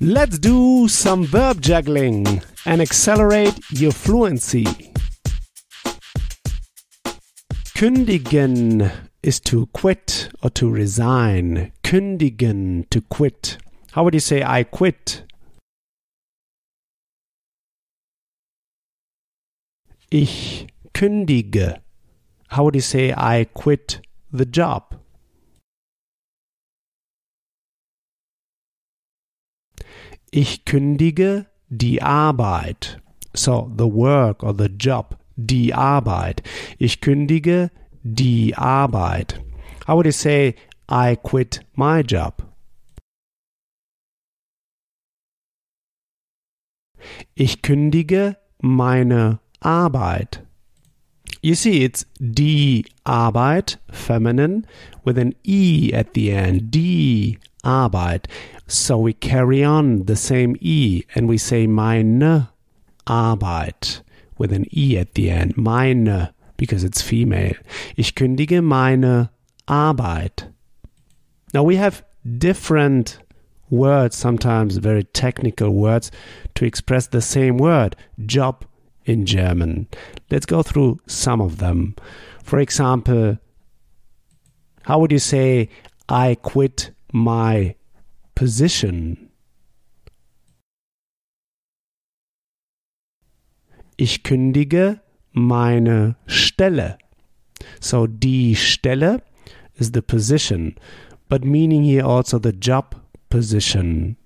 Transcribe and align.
Let's 0.00 0.38
do 0.38 0.88
some 0.88 1.24
verb 1.24 1.60
juggling 1.60 2.42
and 2.66 2.82
accelerate 2.82 3.58
your 3.70 3.92
fluency. 3.92 4.64
Kündigen 7.76 8.90
is 9.22 9.38
to 9.40 9.66
quit 9.66 10.30
or 10.42 10.50
to 10.50 10.68
resign. 10.68 11.72
Kündigen, 11.84 12.88
to 12.90 13.02
quit. 13.02 13.58
How 13.92 14.02
would 14.02 14.14
you 14.14 14.20
say 14.20 14.42
I 14.42 14.64
quit? 14.64 15.22
Ich 20.10 20.66
kündige. 20.92 21.78
How 22.48 22.64
would 22.64 22.74
you 22.74 22.80
say 22.80 23.12
I 23.16 23.46
quit 23.54 24.00
the 24.32 24.44
job? 24.44 24.96
Ich 30.36 30.64
kündige 30.64 31.46
die 31.68 32.02
Arbeit. 32.02 33.00
So, 33.34 33.70
the 33.78 33.84
work 33.84 34.42
or 34.42 34.52
the 34.52 34.66
job. 34.66 35.16
Die 35.36 35.72
Arbeit. 35.72 36.42
Ich 36.76 37.00
kündige 37.00 37.70
die 38.02 38.56
Arbeit. 38.56 39.40
How 39.86 39.94
would 39.94 40.06
you 40.06 40.10
say 40.10 40.56
I 40.90 41.14
quit 41.14 41.64
my 41.76 42.00
job? 42.00 42.42
Ich 47.36 47.62
kündige 47.62 48.36
meine 48.60 49.38
Arbeit. 49.60 50.42
You 51.42 51.54
see, 51.54 51.84
it's 51.84 52.06
die 52.18 52.86
Arbeit, 53.04 53.78
feminine, 53.92 54.64
with 55.04 55.16
an 55.16 55.36
E 55.44 55.92
at 55.94 56.08
the 56.16 56.30
end. 56.30 56.74
Die 56.74 57.38
Arbeit. 57.64 58.26
So 58.66 58.98
we 58.98 59.12
carry 59.12 59.64
on 59.64 60.04
the 60.04 60.16
same 60.16 60.56
E 60.60 61.02
and 61.14 61.28
we 61.28 61.38
say 61.38 61.66
meine 61.66 62.48
Arbeit 63.06 64.00
with 64.38 64.52
an 64.52 64.66
E 64.72 64.98
at 64.98 65.14
the 65.14 65.30
end. 65.30 65.56
Meine, 65.56 66.32
because 66.56 66.84
it's 66.84 67.02
female. 67.02 67.56
Ich 67.96 68.14
kündige 68.14 68.62
meine 68.62 69.30
Arbeit. 69.68 70.44
Now 71.52 71.62
we 71.62 71.76
have 71.76 72.04
different 72.38 73.18
words, 73.70 74.16
sometimes 74.16 74.76
very 74.76 75.04
technical 75.04 75.70
words, 75.70 76.10
to 76.54 76.64
express 76.64 77.06
the 77.06 77.20
same 77.20 77.58
word, 77.58 77.96
job 78.26 78.64
in 79.04 79.26
German. 79.26 79.86
Let's 80.30 80.46
go 80.46 80.62
through 80.62 81.00
some 81.06 81.40
of 81.40 81.58
them. 81.58 81.94
For 82.42 82.58
example, 82.58 83.38
how 84.82 84.98
would 84.98 85.12
you 85.12 85.18
say, 85.18 85.68
I 86.08 86.36
quit 86.36 86.90
my 87.14 87.76
position? 88.34 89.30
Ich 93.96 94.24
kündige 94.24 95.00
meine 95.32 96.16
Stelle. 96.26 96.98
So 97.80 98.08
die 98.08 98.56
Stelle 98.56 99.22
is 99.76 99.92
the 99.94 100.02
position, 100.02 100.74
but 101.28 101.44
meaning 101.44 101.84
here 101.84 102.04
also 102.04 102.40
the 102.40 102.52
job 102.52 103.00
position. 103.30 104.16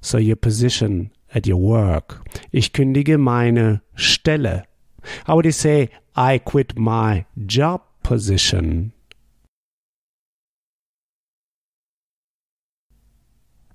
So 0.00 0.16
your 0.16 0.36
position 0.36 1.10
at 1.34 1.46
your 1.46 1.60
work. 1.60 2.22
Ich 2.52 2.72
kündige 2.72 3.18
meine 3.18 3.82
Stelle. 3.94 4.64
How 5.26 5.34
would 5.34 5.44
you 5.44 5.52
say 5.52 5.90
I 6.16 6.38
quit 6.38 6.78
my 6.78 7.26
job 7.36 7.82
position? 8.02 8.94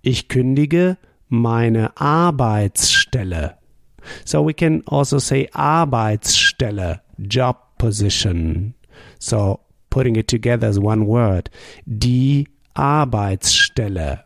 Ich 0.06 0.28
kündige 0.28 0.98
meine 1.30 1.98
Arbeitsstelle. 1.98 3.58
So 4.24 4.46
we 4.46 4.54
can 4.54 4.84
also 4.86 5.18
say 5.18 5.50
Arbeitsstelle, 5.52 7.02
job 7.18 7.58
position. 7.80 8.76
So 9.18 9.62
putting 9.90 10.16
it 10.16 10.28
together 10.28 10.68
as 10.68 10.78
one 10.78 11.08
word. 11.08 11.50
Die 11.88 12.46
Arbeitsstelle. 12.76 14.20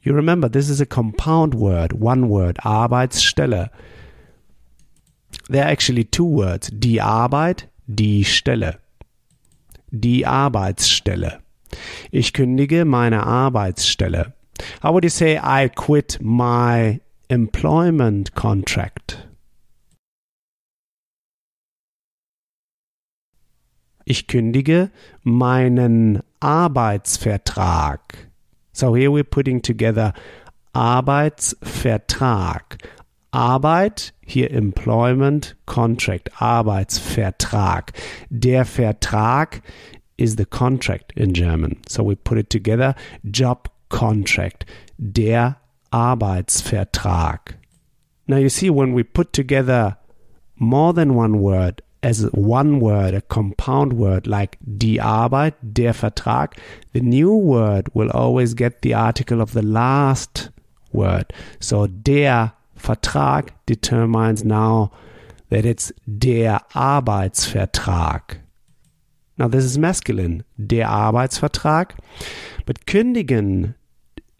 You 0.00 0.14
remember 0.14 0.48
this 0.48 0.70
is 0.70 0.80
a 0.80 0.86
compound 0.86 1.54
word, 1.54 1.92
one 1.92 2.30
word, 2.30 2.56
Arbeitsstelle. 2.64 3.68
There 5.50 5.62
are 5.62 5.70
actually 5.70 6.04
two 6.04 6.24
words, 6.24 6.70
die 6.70 6.98
Arbeit, 6.98 7.68
die 7.86 8.24
Stelle. 8.24 8.78
Die 9.90 10.24
Arbeitsstelle. 10.24 11.40
Ich 12.10 12.32
kündige 12.32 12.86
meine 12.86 13.26
Arbeitsstelle. 13.26 14.32
How 14.82 14.92
would 14.92 15.04
you 15.04 15.10
say 15.10 15.38
I 15.38 15.68
quit 15.68 16.18
my 16.20 17.00
employment 17.28 18.34
contract? 18.34 19.26
Ich 24.04 24.26
kündige 24.26 24.90
meinen 25.22 26.22
Arbeitsvertrag. 26.40 28.30
So 28.72 28.94
here 28.94 29.10
we're 29.10 29.24
putting 29.24 29.62
together 29.62 30.12
Arbeitsvertrag. 30.72 32.78
Arbeit, 33.32 34.12
hier 34.26 34.50
Employment 34.50 35.54
Contract, 35.66 36.30
Arbeitsvertrag. 36.40 37.92
Der 38.30 38.64
Vertrag 38.64 39.62
is 40.16 40.36
the 40.36 40.44
contract 40.44 41.12
in 41.16 41.32
German. 41.32 41.80
So 41.88 42.02
we 42.02 42.16
put 42.16 42.38
it 42.38 42.50
together, 42.50 42.94
job 43.30 43.70
contract, 43.90 44.64
der 44.98 45.56
Arbeitsvertrag. 45.90 47.56
Now 48.26 48.38
you 48.38 48.48
see 48.48 48.70
when 48.70 48.94
we 48.94 49.02
put 49.02 49.32
together 49.34 49.98
more 50.56 50.94
than 50.94 51.14
one 51.14 51.40
word 51.40 51.82
as 52.02 52.24
one 52.32 52.80
word, 52.80 53.14
a 53.14 53.20
compound 53.20 53.92
word 53.92 54.26
like 54.26 54.58
die 54.78 54.98
Arbeit, 54.98 55.54
der 55.62 55.92
Vertrag, 55.92 56.56
the 56.92 57.00
new 57.00 57.34
word 57.34 57.88
will 57.94 58.10
always 58.10 58.54
get 58.54 58.82
the 58.82 58.94
article 58.94 59.40
of 59.40 59.52
the 59.52 59.62
last 59.62 60.50
word. 60.92 61.32
So 61.60 61.86
der 61.86 62.52
Vertrag 62.78 63.50
determines 63.66 64.44
now 64.44 64.92
that 65.50 65.66
it's 65.66 65.92
der 66.06 66.60
Arbeitsvertrag. 66.72 68.38
Now 69.36 69.48
this 69.48 69.64
is 69.64 69.78
masculine, 69.78 70.44
der 70.58 70.88
Arbeitsvertrag, 70.88 71.92
but 72.64 72.86
kündigen 72.86 73.74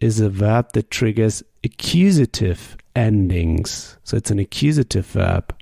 is 0.01 0.19
a 0.19 0.29
verb 0.29 0.73
that 0.73 0.89
triggers 0.89 1.43
accusative 1.63 2.75
endings. 2.95 3.97
So 4.03 4.17
it's 4.17 4.31
an 4.31 4.39
accusative 4.39 5.05
verb. 5.05 5.55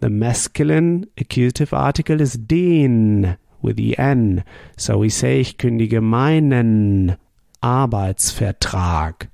The 0.00 0.08
masculine 0.08 1.06
accusative 1.18 1.74
article 1.74 2.20
is 2.20 2.34
den 2.34 3.36
with 3.60 3.76
the 3.76 3.98
n. 3.98 4.44
So 4.76 4.98
we 4.98 5.08
say 5.08 5.40
ich 5.40 5.58
kündige 5.58 6.00
meinen 6.00 7.16
Arbeitsvertrag. 7.60 9.28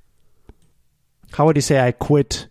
How 1.33 1.45
would 1.45 1.57
you 1.57 1.61
say 1.61 1.79
I 1.79 1.91
quit 1.91 2.47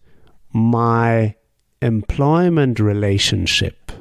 my 0.52 1.34
employment 1.80 2.80
relationship? 2.80 3.92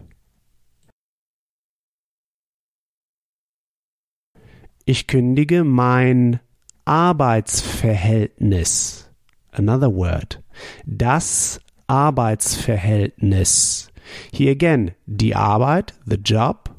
Ich 4.86 5.06
kündige 5.08 5.64
mein 5.64 6.40
Arbeitsverhältnis. 6.88 9.10
Another 9.52 9.94
word. 9.94 10.42
Das 10.86 11.60
Arbeitsverhältnis. 11.88 13.90
Here 14.32 14.52
again, 14.52 14.92
die 15.06 15.36
Arbeit, 15.36 15.94
the 16.06 16.16
job. 16.16 16.70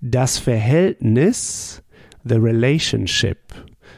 Das 0.00 0.38
Verhältnis, 0.38 1.82
the 2.24 2.38
relationship. 2.38 3.52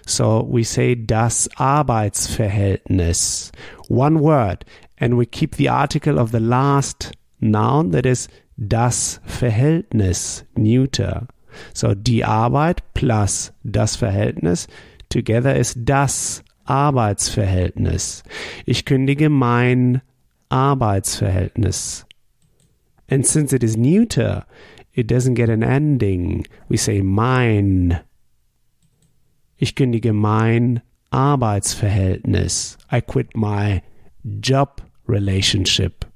So 0.06 0.48
we 0.50 0.64
say 0.64 0.94
das 0.94 1.50
Arbeitsverhältnis. 1.56 3.52
One 3.88 4.20
word. 4.20 4.64
And 4.98 5.18
we 5.18 5.26
keep 5.26 5.56
the 5.56 5.68
article 5.68 6.18
of 6.18 6.32
the 6.32 6.40
last 6.40 7.12
noun, 7.40 7.90
that 7.90 8.06
is 8.06 8.28
das 8.56 9.20
Verhältnis, 9.24 10.44
neuter. 10.56 11.26
So 11.74 11.94
die 11.94 12.24
Arbeit 12.24 12.82
plus 12.94 13.52
das 13.62 13.96
Verhältnis 13.96 14.68
together 15.12 15.54
is 15.54 15.74
das 15.76 16.42
Arbeitsverhältnis. 16.64 18.22
Ich 18.66 18.84
kündige 18.84 19.28
mein 19.28 20.00
Arbeitsverhältnis. 20.48 22.06
And 23.08 23.26
since 23.26 23.54
it 23.54 23.62
is 23.62 23.76
neuter, 23.76 24.46
it 24.94 25.10
doesn't 25.10 25.34
get 25.34 25.50
an 25.50 25.62
ending. 25.62 26.46
We 26.68 26.76
say 26.76 27.02
mein. 27.02 28.00
Ich 29.56 29.74
kündige 29.74 30.12
mein 30.12 30.80
Arbeitsverhältnis. 31.10 32.78
I 32.90 33.00
quit 33.00 33.36
my 33.36 33.82
job 34.40 34.80
relationship, 35.06 36.06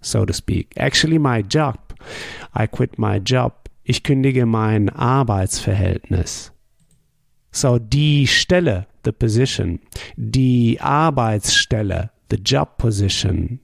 so 0.00 0.24
to 0.24 0.32
speak. 0.32 0.74
Actually, 0.76 1.18
my 1.18 1.42
job. 1.42 1.78
I 2.54 2.66
quit 2.66 2.98
my 2.98 3.18
job. 3.18 3.68
Ich 3.82 4.02
kündige 4.02 4.46
mein 4.46 4.88
Arbeitsverhältnis. 4.90 6.53
So 7.54 7.78
die 7.78 8.26
Stelle, 8.26 8.86
the 9.04 9.12
position, 9.12 9.78
die 10.16 10.76
Arbeitsstelle, 10.80 12.10
the 12.28 12.36
job 12.36 12.78
position, 12.78 13.60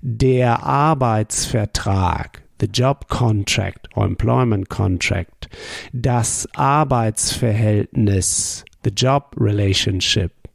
der 0.00 0.62
Arbeitsvertrag, 0.62 2.40
the 2.58 2.68
job 2.68 3.08
contract 3.08 3.88
or 3.96 4.06
employment 4.06 4.68
contract, 4.68 5.48
das 5.92 6.46
Arbeitsverhältnis, 6.54 8.64
the 8.84 8.92
job 8.92 9.34
relationship. 9.36 10.48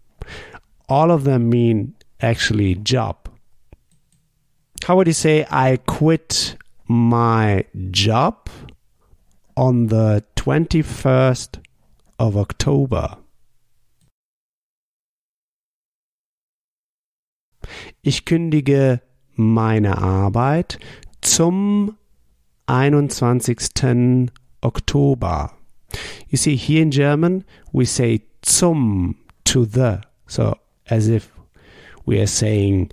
All 0.88 1.12
of 1.12 1.26
them 1.26 1.50
mean 1.50 1.94
actually 2.22 2.76
job. 2.76 3.30
How 4.86 4.96
would 4.96 5.08
you 5.08 5.14
say 5.14 5.46
I 5.52 5.78
quit 5.86 6.56
my 6.88 7.66
job 7.92 8.50
on 9.58 9.88
the 9.88 10.24
21st 10.38 11.67
of 12.18 12.36
October? 12.36 13.18
Ich 18.02 18.26
kündige 18.26 19.02
meine 19.36 19.98
Arbeit 19.98 20.80
zum 21.22 21.98
21. 22.68 24.30
Oktober. 24.62 25.52
You 26.30 26.38
see, 26.38 26.56
here 26.56 26.82
in 26.82 26.92
German, 26.92 27.44
we 27.72 27.86
say 27.86 28.22
zum 28.42 29.16
to 29.46 29.66
the. 29.66 30.02
So, 30.28 30.58
as 30.90 31.08
if 31.08 31.32
we 32.06 32.20
are 32.20 32.28
saying, 32.28 32.92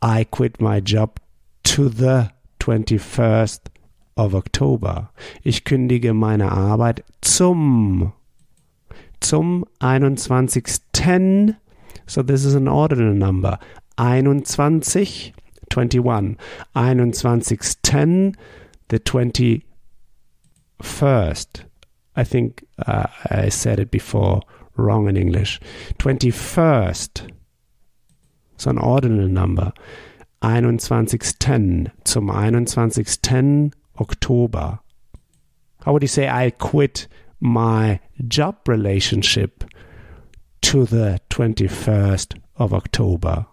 I 0.00 0.24
quit 0.24 0.60
my 0.60 0.80
job 0.80 1.20
to 1.64 1.88
the 1.88 2.32
21st 2.58 3.60
of 4.16 4.34
October. 4.34 5.10
Ich 5.44 5.64
kündige 5.64 6.14
meine 6.14 6.50
Arbeit 6.50 7.04
zum, 7.20 8.12
zum 9.22 9.64
21. 9.80 11.56
So, 12.06 12.22
this 12.22 12.44
is 12.44 12.54
an 12.54 12.68
ordinal 12.68 13.14
number. 13.14 13.58
21, 13.96 14.82
21. 15.70 16.36
21. 16.74 18.36
The 18.88 19.00
21st. 19.00 21.64
I 22.14 22.24
think 22.24 22.62
uh, 22.86 23.06
I 23.30 23.48
said 23.48 23.80
it 23.80 23.90
before 23.90 24.42
wrong 24.76 25.08
in 25.08 25.16
English. 25.16 25.60
21st. 25.98 27.30
So 28.56 28.70
an 28.70 28.78
ordinal 28.78 29.28
number. 29.28 29.72
21. 30.42 31.06
Zum 32.04 32.28
21. 32.28 33.72
Oktober. 34.00 34.78
How 35.84 35.92
would 35.92 36.02
you 36.02 36.08
say 36.08 36.28
I 36.28 36.50
quit 36.50 37.08
my 37.42 37.98
job 38.28 38.68
relationship 38.68 39.64
to 40.62 40.86
the 40.86 41.18
21st 41.28 42.36
of 42.56 42.72
October? 42.72 43.46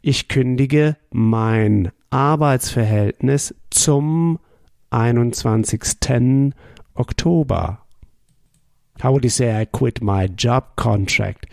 Ich 0.00 0.28
kündige 0.28 0.96
mein 1.10 1.90
Arbeitsverhältnis 2.10 3.54
zum 3.70 4.38
21. 4.90 6.52
Oktober. 6.94 7.78
How 9.02 9.12
would 9.12 9.24
you 9.24 9.30
say 9.30 9.60
I 9.60 9.64
quit 9.64 10.02
my 10.02 10.26
job 10.26 10.76
contract 10.76 11.46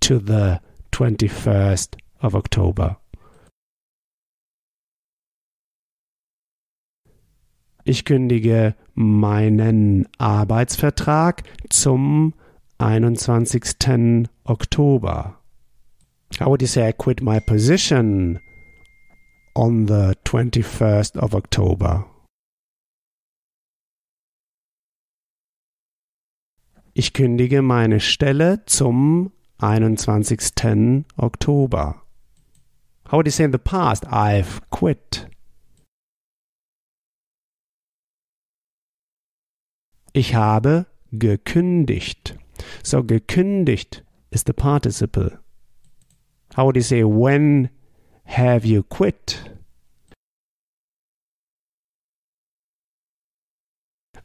to 0.00 0.18
the 0.18 0.60
21st 0.92 1.96
of 2.20 2.34
October? 2.34 2.96
Ich 7.88 8.04
kündige 8.04 8.74
meinen 8.96 10.08
Arbeitsvertrag 10.18 11.44
zum 11.70 12.34
21. 12.78 14.26
Oktober. 14.42 15.38
How 16.40 16.48
would 16.48 16.62
you 16.62 16.66
say 16.66 16.88
I 16.88 16.92
quit 16.92 17.22
my 17.22 17.38
position 17.38 18.40
on 19.54 19.86
the 19.86 20.16
21st 20.24 21.16
of 21.16 21.32
October? 21.32 22.10
Ich 26.92 27.12
kündige 27.12 27.62
meine 27.62 28.00
Stelle 28.00 28.64
zum 28.66 29.30
21. 29.58 31.04
Oktober. 31.16 32.02
How 33.08 33.18
would 33.18 33.28
you 33.28 33.32
say 33.32 33.44
in 33.44 33.52
the 33.52 33.58
past? 33.58 34.08
I've 34.08 34.60
quit. 34.70 35.28
Ich 40.16 40.34
habe 40.34 40.86
gekündigt. 41.12 42.38
So 42.82 43.04
gekündigt 43.04 44.02
is 44.30 44.44
the 44.46 44.54
participle. 44.54 45.38
How 46.56 46.64
would 46.64 46.76
you 46.76 46.82
say 46.82 47.04
when 47.04 47.68
have 48.24 48.66
you 48.66 48.82
quit? 48.82 49.44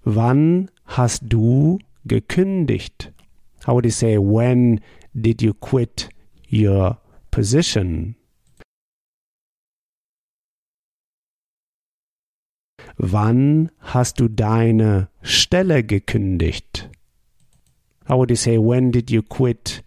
Wann 0.06 0.72
hast 0.86 1.24
du 1.28 1.80
gekündigt? 2.06 3.12
How 3.66 3.74
would 3.74 3.84
you 3.84 3.92
say 3.92 4.18
when 4.18 4.80
did 5.14 5.42
you 5.42 5.54
quit 5.54 6.08
your 6.48 7.02
position? 7.32 8.16
Wann 13.04 13.72
hast 13.80 14.20
du 14.20 14.28
deine 14.28 15.10
Stelle 15.24 15.84
gekündigt? 15.84 16.92
How 18.08 18.20
would 18.20 18.30
you 18.30 18.36
say 18.36 18.60
when 18.60 18.92
did 18.92 19.10
you 19.10 19.24
quit 19.24 19.84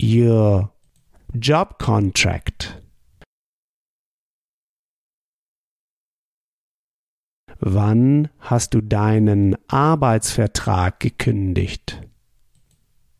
your 0.00 0.72
job 1.32 1.78
contract? 1.78 2.82
Wann 7.60 8.30
hast 8.40 8.74
du 8.74 8.80
deinen 8.80 9.56
Arbeitsvertrag 9.68 10.98
gekündigt? 10.98 12.02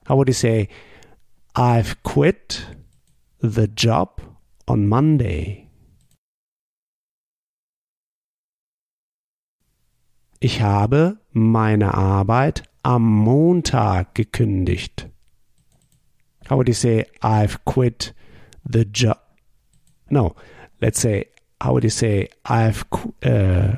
How 0.09 0.17
would 0.17 0.29
you 0.29 0.35
say, 0.35 0.67
I've 1.55 2.03
quit 2.03 2.67
the 3.41 3.69
job 3.69 4.23
on 4.67 4.89
Monday? 4.89 5.70
Ich 10.43 10.63
habe 10.63 11.19
meine 11.33 11.93
Arbeit 11.93 12.63
am 12.83 13.03
Montag 13.03 14.15
gekündigt. 14.15 15.11
How 16.49 16.57
would 16.57 16.67
you 16.67 16.75
say, 16.75 17.07
I've 17.23 17.59
quit 17.67 18.15
the 18.65 18.87
job? 18.91 19.19
No, 20.09 20.35
let's 20.81 20.99
say, 20.99 21.27
how 21.63 21.75
would 21.75 21.85
you 21.85 21.91
say, 21.91 22.31
I've, 22.45 22.87
uh, 23.23 23.77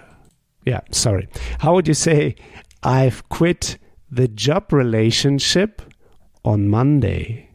yeah, 0.65 0.83
sorry. 0.93 1.29
How 1.59 1.75
would 1.75 1.89
you 1.89 1.95
say, 1.95 2.37
I've 2.85 3.29
quit 3.29 3.79
the 4.09 4.29
job 4.29 4.73
relationship 4.73 5.83
on 6.45 6.69
Monday? 6.69 7.49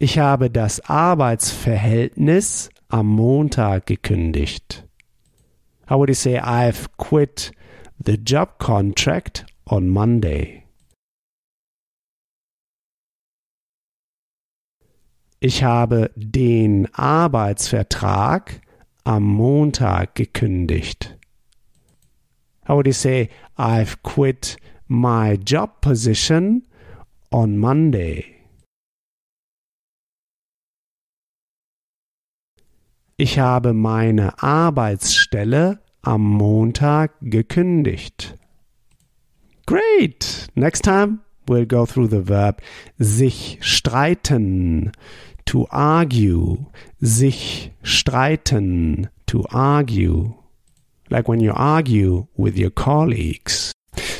Ich 0.00 0.18
habe 0.18 0.50
das 0.50 0.80
Arbeitsverhältnis 0.80 2.68
am 2.94 3.08
Montag 3.08 3.86
gekündigt. 3.86 4.84
How 5.88 5.98
would 5.98 6.08
you 6.08 6.14
say 6.14 6.38
I've 6.38 6.96
quit 6.96 7.50
the 7.98 8.16
job 8.16 8.58
contract 8.58 9.46
on 9.66 9.88
Monday? 9.88 10.62
Ich 15.40 15.64
habe 15.64 16.12
den 16.14 16.86
Arbeitsvertrag 16.94 18.60
am 19.02 19.24
Montag 19.24 20.14
gekündigt. 20.14 21.18
How 22.64 22.76
would 22.76 22.86
you 22.86 22.92
say 22.92 23.28
I've 23.58 24.04
quit 24.04 24.56
my 24.86 25.36
job 25.44 25.80
position 25.80 26.62
on 27.32 27.58
Monday? 27.58 28.33
Ich 33.16 33.38
habe 33.38 33.74
meine 33.74 34.42
Arbeitsstelle 34.42 35.78
am 36.02 36.22
Montag 36.22 37.12
gekündigt. 37.20 38.36
Great! 39.66 40.48
Next 40.56 40.82
time 40.82 41.20
we'll 41.46 41.64
go 41.64 41.86
through 41.86 42.08
the 42.08 42.26
verb 42.26 42.60
sich 42.98 43.58
streiten, 43.60 44.90
to 45.44 45.68
argue, 45.70 46.66
sich 46.98 47.70
streiten, 47.82 49.06
to 49.26 49.44
argue. 49.48 50.34
Like 51.08 51.28
when 51.28 51.38
you 51.38 51.52
argue 51.52 52.26
with 52.36 52.58
your 52.58 52.72
colleagues. 52.72 53.70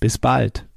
Bis 0.00 0.18
bald. 0.18 0.67